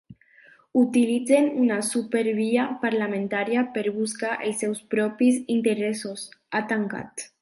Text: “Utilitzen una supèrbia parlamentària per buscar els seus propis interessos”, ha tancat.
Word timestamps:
“Utilitzen 0.83 1.49
una 1.63 1.75
supèrbia 1.89 2.63
parlamentària 2.85 3.65
per 3.77 3.83
buscar 3.99 4.33
els 4.49 4.65
seus 4.65 4.81
propis 4.95 5.39
interessos”, 5.59 6.25
ha 6.61 6.65
tancat. 6.75 7.29